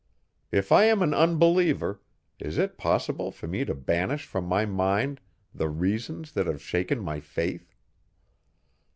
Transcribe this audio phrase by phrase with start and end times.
[0.51, 2.01] If I am an unbeliever,
[2.39, 5.21] is it possible for me to banish from my mind
[5.53, 7.75] the reasons that have shaken my faith?